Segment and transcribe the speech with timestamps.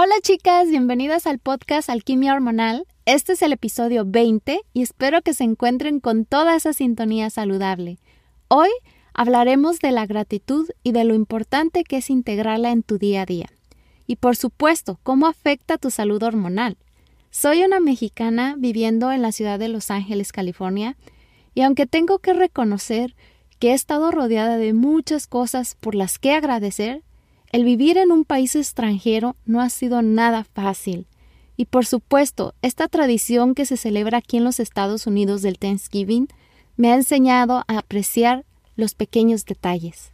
[0.00, 2.86] Hola chicas, bienvenidas al podcast Alquimia Hormonal.
[3.04, 7.98] Este es el episodio 20 y espero que se encuentren con toda esa sintonía saludable.
[8.46, 8.68] Hoy
[9.12, 13.26] hablaremos de la gratitud y de lo importante que es integrarla en tu día a
[13.26, 13.48] día.
[14.06, 16.76] Y por supuesto, cómo afecta tu salud hormonal.
[17.30, 20.96] Soy una mexicana viviendo en la ciudad de Los Ángeles, California,
[21.56, 23.16] y aunque tengo que reconocer
[23.58, 27.02] que he estado rodeada de muchas cosas por las que agradecer,
[27.50, 31.06] el vivir en un país extranjero no ha sido nada fácil.
[31.56, 36.28] Y por supuesto, esta tradición que se celebra aquí en los Estados Unidos del Thanksgiving
[36.76, 38.44] me ha enseñado a apreciar
[38.76, 40.12] los pequeños detalles.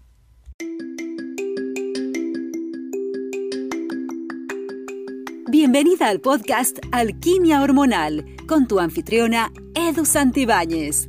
[5.51, 11.09] Bienvenida al podcast Alquimia Hormonal con tu anfitriona Edu Santibáñez.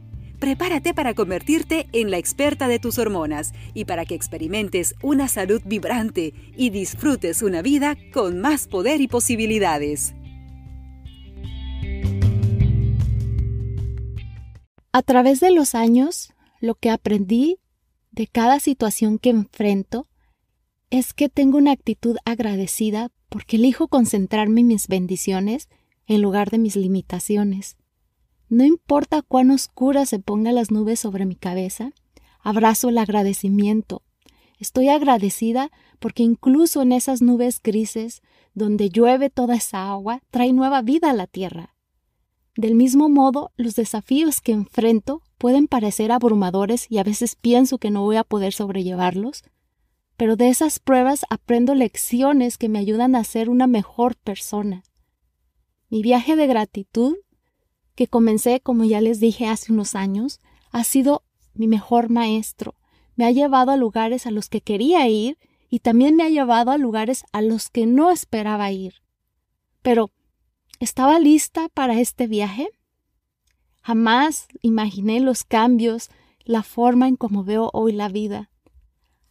[0.41, 5.61] prepárate para convertirte en la experta de tus hormonas y para que experimentes una salud
[5.63, 10.15] vibrante y disfrutes una vida con más poder y posibilidades.
[14.91, 17.59] A través de los años, lo que aprendí
[18.09, 20.07] de cada situación que enfrento
[20.89, 25.69] es que tengo una actitud agradecida porque elijo concentrarme en mis bendiciones
[26.07, 27.77] en lugar de mis limitaciones.
[28.51, 31.93] No importa cuán oscuras se pongan las nubes sobre mi cabeza,
[32.41, 34.03] abrazo el agradecimiento.
[34.59, 38.21] Estoy agradecida porque incluso en esas nubes grises,
[38.53, 41.77] donde llueve toda esa agua, trae nueva vida a la tierra.
[42.57, 47.89] Del mismo modo, los desafíos que enfrento pueden parecer abrumadores y a veces pienso que
[47.89, 49.43] no voy a poder sobrellevarlos,
[50.17, 54.83] pero de esas pruebas aprendo lecciones que me ayudan a ser una mejor persona.
[55.87, 57.15] Mi viaje de gratitud
[58.01, 60.39] que comencé, como ya les dije hace unos años,
[60.71, 61.21] ha sido
[61.53, 62.73] mi mejor maestro.
[63.15, 65.37] Me ha llevado a lugares a los que quería ir
[65.69, 68.95] y también me ha llevado a lugares a los que no esperaba ir.
[69.83, 70.09] Pero,
[70.79, 72.69] ¿estaba lista para este viaje?
[73.83, 76.09] Jamás imaginé los cambios,
[76.43, 78.49] la forma en cómo veo hoy la vida.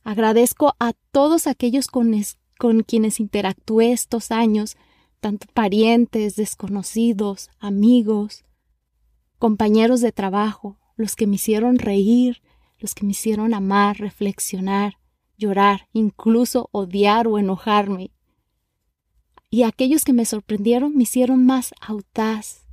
[0.04, 2.14] Agradezco a todos aquellos con,
[2.56, 4.76] con quienes interactué estos años,
[5.18, 8.44] tanto parientes, desconocidos, amigos,
[9.40, 12.42] compañeros de trabajo, los que me hicieron reír,
[12.78, 14.98] los que me hicieron amar, reflexionar,
[15.38, 18.12] llorar, incluso odiar o enojarme.
[19.48, 22.66] Y aquellos que me sorprendieron me hicieron más audaz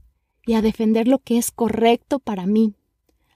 [0.46, 2.76] y a defender lo que es correcto para mí.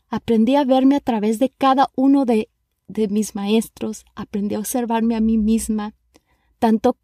[0.10, 2.50] Aprendí a verme a través de cada uno de,
[2.90, 5.96] de mis maestros, aprendí a observarme a mí misma,
[6.60, 6.98] tanto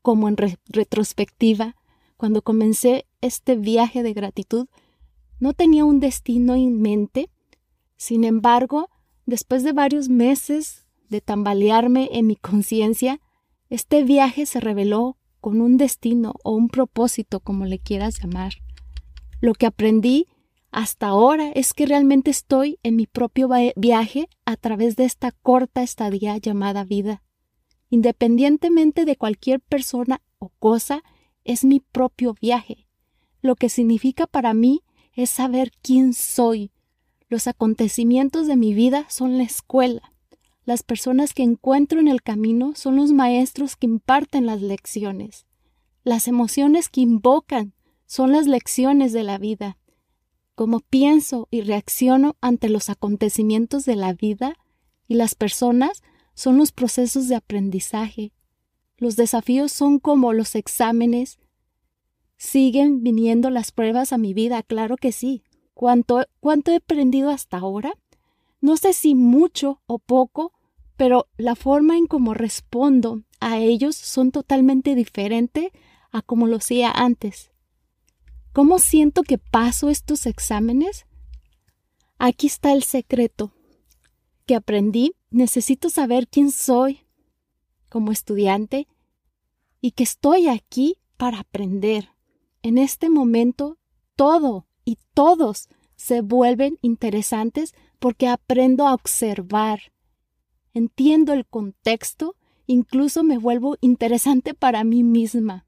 [0.00, 1.76] como en retrospectiva.
[2.16, 4.66] Cuando comencé este viaje de gratitud,
[5.44, 7.28] no tenía un destino en mente.
[7.96, 8.88] Sin embargo,
[9.26, 13.20] después de varios meses de tambalearme en mi conciencia,
[13.68, 18.54] este viaje se reveló con un destino o un propósito, como le quieras llamar.
[19.42, 20.28] Lo que aprendí
[20.70, 25.82] hasta ahora es que realmente estoy en mi propio viaje a través de esta corta
[25.82, 27.22] estadía llamada vida.
[27.90, 31.02] Independientemente de cualquier persona o cosa,
[31.44, 32.88] es mi propio viaje,
[33.42, 34.80] lo que significa para mí
[35.14, 36.70] es saber quién soy.
[37.28, 40.12] Los acontecimientos de mi vida son la escuela.
[40.64, 45.46] Las personas que encuentro en el camino son los maestros que imparten las lecciones.
[46.04, 47.74] Las emociones que invocan
[48.06, 49.78] son las lecciones de la vida.
[50.54, 54.54] Cómo pienso y reacciono ante los acontecimientos de la vida
[55.08, 56.02] y las personas
[56.34, 58.32] son los procesos de aprendizaje.
[58.96, 61.38] Los desafíos son como los exámenes
[62.36, 64.62] ¿Siguen viniendo las pruebas a mi vida?
[64.62, 65.42] Claro que sí.
[65.74, 67.94] ¿Cuánto, ¿Cuánto he aprendido hasta ahora?
[68.60, 70.52] No sé si mucho o poco,
[70.96, 75.72] pero la forma en cómo respondo a ellos son totalmente diferente
[76.10, 77.50] a como lo hacía antes.
[78.52, 81.06] ¿Cómo siento que paso estos exámenes?
[82.18, 83.52] Aquí está el secreto
[84.46, 85.14] que aprendí.
[85.30, 87.00] Necesito saber quién soy
[87.88, 88.86] como estudiante
[89.80, 92.13] y que estoy aquí para aprender.
[92.64, 93.76] En este momento,
[94.16, 99.92] todo y todos se vuelven interesantes porque aprendo a observar.
[100.72, 105.66] Entiendo el contexto, incluso me vuelvo interesante para mí misma.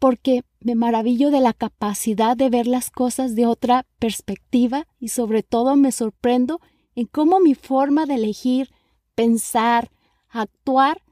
[0.00, 5.44] porque me maravillo de la capacidad de ver las cosas de otra perspectiva y sobre
[5.44, 6.60] todo me sorprendo
[6.96, 8.72] en cómo mi forma de elegir,
[9.14, 9.92] pensar,
[10.30, 11.02] actuar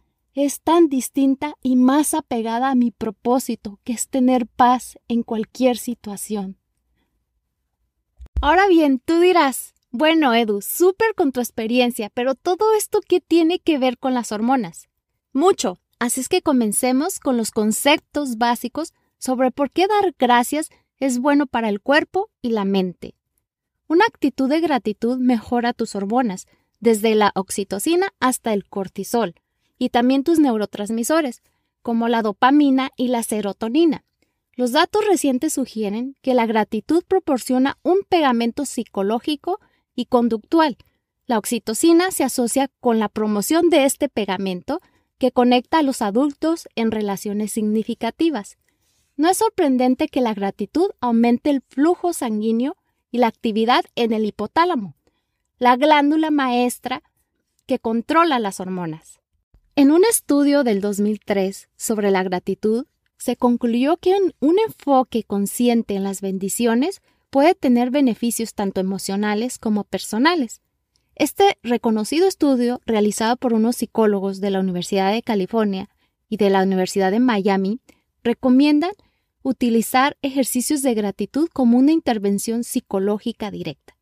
[0.45, 5.79] es tan distinta y más apegada a mi propósito, que es tener paz en cualquier
[5.79, 6.59] situación.
[8.41, 13.59] Ahora bien, tú dirás, bueno, Edu, súper con tu experiencia, pero todo esto qué tiene
[13.59, 14.89] que ver con las hormonas?
[15.33, 15.79] Mucho.
[15.99, 20.69] Así es que comencemos con los conceptos básicos sobre por qué dar gracias
[20.99, 23.17] es bueno para el cuerpo y la mente.
[23.89, 26.47] Una actitud de gratitud mejora tus hormonas,
[26.79, 29.35] desde la oxitocina hasta el cortisol,
[29.79, 31.43] y también tus neurotransmisores,
[31.83, 34.05] como la dopamina y la serotonina.
[34.55, 39.61] Los datos recientes sugieren que la gratitud proporciona un pegamento psicológico
[39.95, 40.77] y conductual.
[41.27, 44.81] La oxitocina se asocia con la promoción de este pegamento
[45.19, 48.57] que conecta a los adultos en relaciones significativas.
[49.17, 52.77] No es sorprendente que la gratitud aumente el flujo sanguíneo
[53.11, 54.95] y la actividad en el hipotálamo,
[55.59, 57.03] la glándula maestra
[57.67, 59.18] que controla las hormonas.
[59.79, 62.87] En un estudio del 2003 sobre la gratitud,
[63.17, 69.85] se concluyó que un enfoque consciente en las bendiciones puede tener beneficios tanto emocionales como
[69.85, 70.63] personales.
[71.15, 75.89] Este reconocido estudio, realizado por unos psicólogos de la Universidad de California
[76.29, 77.79] y de la Universidad de Miami,
[78.25, 78.91] recomiendan
[79.43, 83.97] utilizar ejercicios de gratitud como una intervención psicológica directa,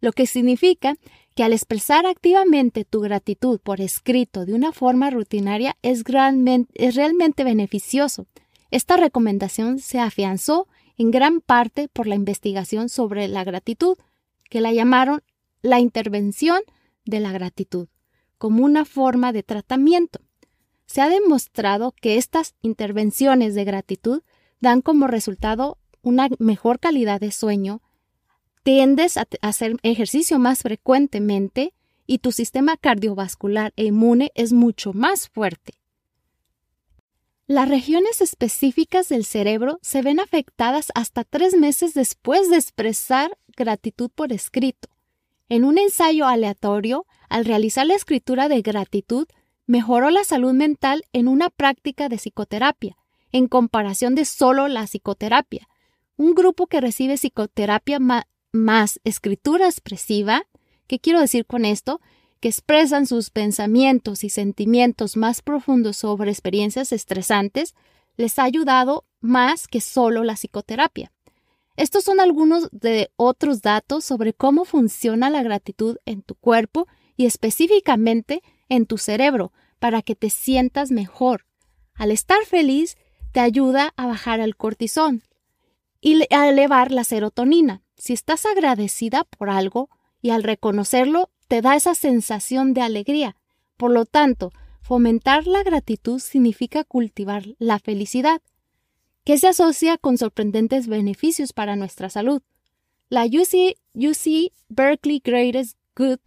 [0.00, 0.96] lo que significa
[1.34, 8.26] que al expresar activamente tu gratitud por escrito de una forma rutinaria es, realmente beneficioso.
[8.70, 13.96] Esta recomendación se afianzó en gran parte por la investigación sobre la gratitud,
[14.48, 15.22] que la llamaron
[15.62, 16.60] la intervención
[17.04, 17.88] de la gratitud,
[18.38, 20.20] como una forma de tratamiento.
[20.86, 24.22] Se ha demostrado que estas intervenciones de gratitud
[24.60, 27.82] dan como resultado una mejor calidad de sueño,
[28.62, 31.72] tiendes a hacer ejercicio más frecuentemente
[32.06, 35.74] y tu sistema cardiovascular e inmune es mucho más fuerte.
[37.46, 44.10] Las regiones específicas del cerebro se ven afectadas hasta tres meses después de expresar gratitud
[44.14, 44.88] por escrito.
[45.48, 49.26] En un ensayo aleatorio, al realizar la escritura de gratitud,
[49.66, 52.96] mejoró la salud mental en una práctica de psicoterapia,
[53.32, 55.68] en comparación de solo la psicoterapia.
[56.16, 57.98] Un grupo que recibe psicoterapia
[58.52, 60.46] más escritura expresiva.
[60.86, 62.00] ¿Qué quiero decir con esto?
[62.40, 67.74] Que expresan sus pensamientos y sentimientos más profundos sobre experiencias estresantes,
[68.16, 71.12] les ha ayudado más que solo la psicoterapia.
[71.76, 77.26] Estos son algunos de otros datos sobre cómo funciona la gratitud en tu cuerpo y
[77.26, 81.46] específicamente en tu cerebro para que te sientas mejor.
[81.94, 82.96] Al estar feliz,
[83.32, 85.22] te ayuda a bajar el cortisol
[86.00, 89.90] y a elevar la serotonina, si estás agradecida por algo
[90.22, 93.36] y al reconocerlo te da esa sensación de alegría.
[93.76, 98.40] Por lo tanto, fomentar la gratitud significa cultivar la felicidad,
[99.24, 102.40] que se asocia con sorprendentes beneficios para nuestra salud.
[103.10, 106.20] La UC, Berkeley Greatest Good,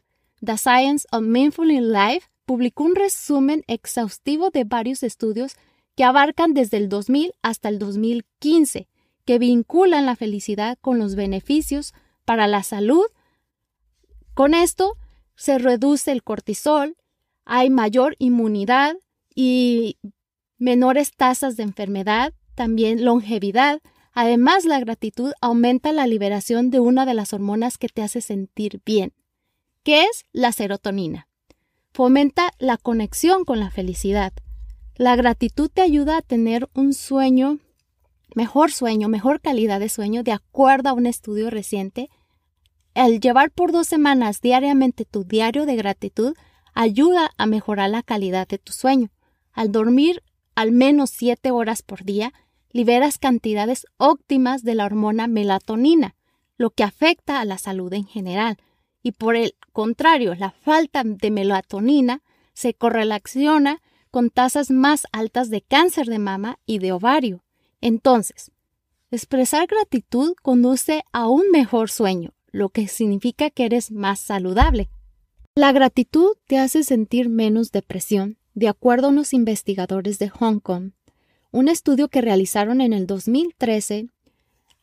[0.46, 5.56] The Science of Mindful in Life, publicó un resumen exhaustivo de varios estudios
[5.96, 8.88] que abarcan desde el 2000 hasta el 2015
[9.26, 11.94] que vinculan la felicidad con los beneficios
[12.26, 13.06] para la salud.
[14.34, 14.98] Con esto
[15.36, 16.98] se reduce el cortisol,
[17.46, 18.96] hay mayor inmunidad
[19.36, 19.98] y
[20.58, 23.82] menores tasas de enfermedad, también longevidad.
[24.14, 28.82] Además, la gratitud aumenta la liberación de una de las hormonas que te hace sentir
[28.86, 29.14] bien,
[29.84, 31.28] que es la serotonina.
[31.94, 34.34] Fomenta la conexión con la felicidad.
[34.96, 37.60] La gratitud te ayuda a tener un sueño
[38.36, 42.10] mejor sueño, mejor calidad de sueño, de acuerdo a un estudio reciente.
[42.94, 46.36] El llevar por dos semanas diariamente tu diario de gratitud
[46.74, 49.10] ayuda a mejorar la calidad de tu sueño.
[49.52, 50.24] Al dormir
[50.56, 52.34] al menos siete horas por día,
[52.72, 56.16] liberas cantidades óptimas de la hormona melatonina,
[56.58, 58.58] lo que afecta a la salud en general.
[59.02, 62.22] Y por el contrario, la falta de melatonina
[62.54, 67.44] se correlaciona con tasas más altas de cáncer de mama y de ovario.
[67.84, 68.50] Entonces,
[69.12, 74.90] expresar gratitud conduce a un mejor sueño, lo que significa que eres más saludable.
[75.54, 80.92] La gratitud te hace sentir menos depresión, de acuerdo a unos investigadores de Hong Kong.
[81.52, 84.08] Un estudio que realizaron en el 2013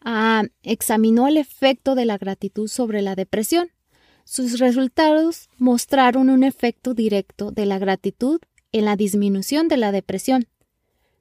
[0.03, 3.71] ah, examinó el efecto de la gratitud sobre la depresión.
[4.25, 8.43] Sus resultados mostraron un efecto directo de la gratitud
[8.73, 10.49] en la disminución de la depresión.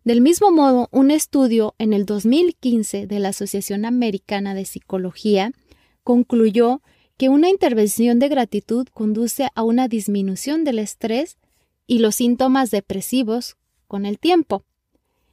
[0.05, 5.51] Del mismo modo, un estudio en el 2015 de la Asociación Americana de Psicología
[6.03, 6.81] concluyó
[7.17, 11.37] que una intervención de gratitud conduce a una disminución del estrés
[11.85, 14.63] y los síntomas depresivos con el tiempo.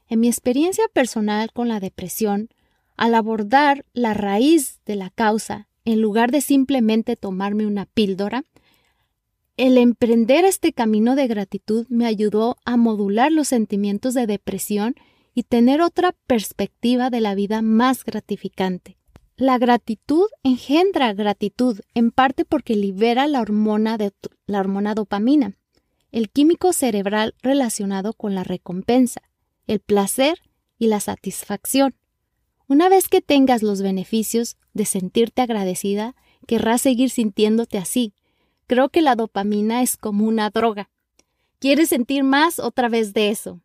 [0.08, 2.48] En mi experiencia personal con la depresión,
[2.96, 8.42] al abordar la raíz de la causa, en lugar de simplemente tomarme una píldora,
[9.56, 14.94] el emprender este camino de gratitud me ayudó a modular los sentimientos de depresión
[15.34, 18.98] y tener otra perspectiva de la vida más gratificante.
[19.36, 23.98] La gratitud engendra gratitud en parte porque libera la hormona,
[24.46, 25.56] la hormona dopamina,
[26.12, 29.22] el químico cerebral relacionado con la recompensa,
[29.66, 30.40] el placer
[30.78, 31.94] y la satisfacción.
[32.68, 36.14] Una vez que tengas los beneficios de sentirte agradecida,
[36.46, 38.14] querrás seguir sintiéndote así,
[38.66, 40.90] Creo que la dopamina es como una droga.
[41.58, 43.60] Quieres sentir más otra vez de eso.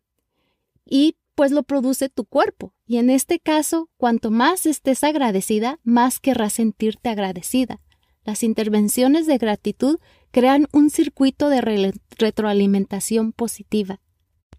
[0.84, 2.74] Y pues lo produce tu cuerpo.
[2.86, 7.80] Y en este caso, cuanto más estés agradecida, más querrás sentirte agradecida.
[8.24, 9.98] Las intervenciones de gratitud
[10.30, 14.00] crean un circuito de retroalimentación positiva.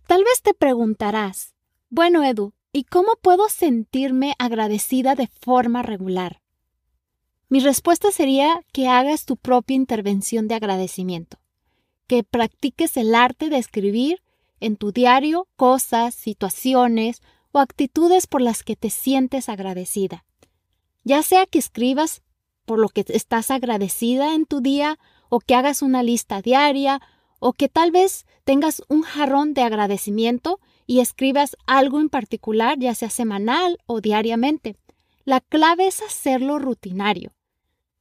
[0.07, 1.55] Tal vez te preguntarás,
[1.89, 6.42] bueno Edu, ¿y cómo puedo sentirme agradecida de forma regular?
[7.53, 11.38] Mi respuesta sería que hagas tu propia intervención de agradecimiento,
[12.07, 14.24] que practiques el arte de escribir
[14.60, 20.25] en tu diario cosas, situaciones o actitudes por las que te sientes agradecida.
[21.03, 22.24] Ya sea que escribas
[22.65, 24.98] por lo que estás agradecida en tu día
[25.29, 27.01] o que hagas una lista diaria
[27.38, 32.95] o que tal vez tengas un jarrón de agradecimiento y escribas algo en particular, ya
[32.95, 34.75] sea semanal o diariamente.
[35.24, 37.31] La clave es hacerlo rutinario.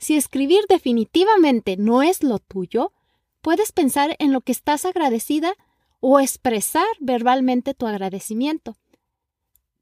[0.03, 2.93] Si escribir definitivamente no es lo tuyo,
[3.41, 5.55] puedes pensar en lo que estás agradecida
[6.01, 8.75] o expresar verbalmente tu agradecimiento.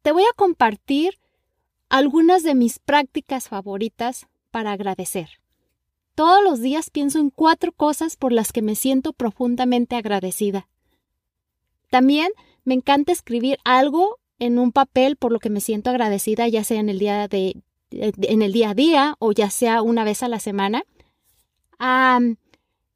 [0.02, 1.18] Te voy a compartir
[1.88, 5.40] algunas de mis prácticas favoritas para agradecer.
[6.14, 10.68] Todos los días pienso en cuatro cosas por las que me siento profundamente agradecida.
[11.88, 12.30] También
[12.64, 16.78] me encanta escribir algo en un papel por lo que me siento agradecida, ya sea
[16.78, 20.28] en el día de en el día a día o ya sea una vez a
[20.28, 20.84] la semana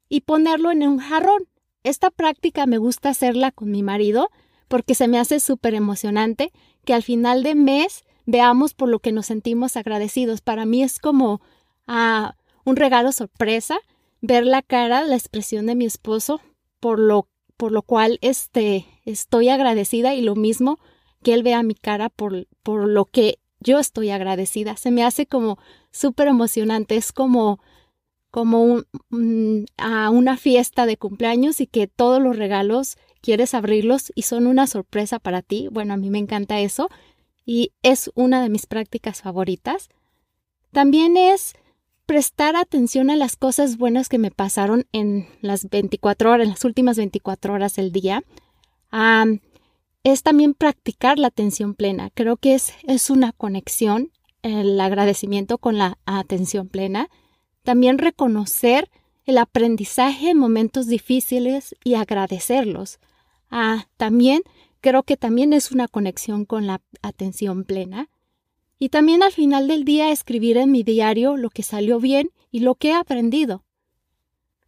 [0.09, 1.47] y ponerlo en un jarrón.
[1.83, 4.29] Esta práctica me gusta hacerla con mi marido
[4.67, 6.51] porque se me hace súper emocionante
[6.83, 10.41] que al final de mes veamos por lo que nos sentimos agradecidos.
[10.41, 11.41] Para mí es como
[11.87, 13.77] ah, un regalo sorpresa
[14.21, 16.41] ver la cara, la expresión de mi esposo
[16.79, 20.79] por lo, por lo cual este, estoy agradecida y lo mismo
[21.23, 24.77] que él vea mi cara por, por lo que yo estoy agradecida.
[24.77, 25.57] Se me hace como
[25.91, 26.95] súper emocionante.
[26.95, 27.59] Es como,
[28.31, 28.81] como
[29.77, 34.67] a una fiesta de cumpleaños y que todos los regalos quieres abrirlos y son una
[34.67, 35.67] sorpresa para ti.
[35.71, 36.89] Bueno, a mí me encanta eso
[37.45, 39.89] y es una de mis prácticas favoritas.
[40.71, 41.53] También es
[42.05, 46.65] prestar atención a las cosas buenas que me pasaron en las 24 horas, en las
[46.65, 48.23] últimas 24 horas del día
[50.05, 52.11] es también practicar la atención plena.
[52.13, 54.11] Creo que es, es una conexión,
[54.43, 57.09] el agradecimiento con la atención plena.
[57.63, 58.91] También reconocer
[59.25, 62.99] el aprendizaje en momentos difíciles y agradecerlos.
[63.49, 64.43] Ah, también
[64.79, 68.09] creo que también es una conexión con la atención plena.
[68.77, 72.59] Y también al final del día escribir en mi diario lo que salió bien y
[72.59, 73.64] lo que he aprendido.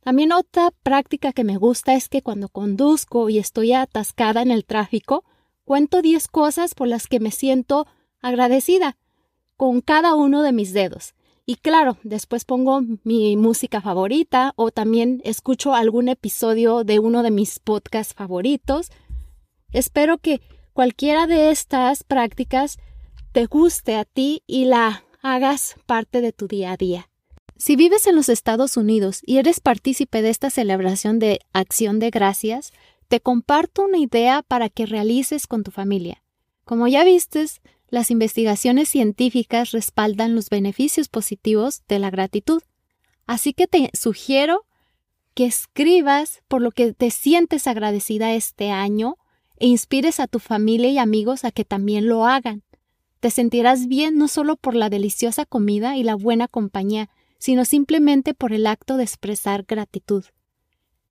[0.01, 4.65] También otra práctica que me gusta es que cuando conduzco y estoy atascada en el
[4.65, 5.25] tráfico,
[5.65, 7.87] cuento 10 cosas por las que me siento
[8.21, 8.97] agradecida
[9.57, 11.13] con cada uno de mis dedos.
[11.45, 17.31] Y claro, después pongo mi música favorita o también escucho algún episodio de uno de
[17.31, 18.91] mis podcasts favoritos.
[19.71, 20.41] Espero que
[20.73, 22.77] cualquiera de estas prácticas
[23.31, 27.09] te guste a ti y la hagas parte de tu día a día.
[27.57, 32.11] Si vives en los Estados Unidos y eres partícipe de esta celebración de acción de
[32.11, 32.71] gracias,
[33.07, 36.21] te comparto una idea para que realices con tu familia.
[36.65, 42.61] Como ya vistes, las investigaciones científicas respaldan los beneficios positivos de la gratitud.
[43.25, 44.65] Así que te sugiero
[45.33, 49.17] que escribas por lo que te sientes agradecida este año
[49.57, 52.63] e inspires a tu familia y amigos a que también lo hagan.
[53.19, 58.33] Te sentirás bien no solo por la deliciosa comida y la buena compañía, sino simplemente
[58.33, 60.25] por el acto de expresar gratitud.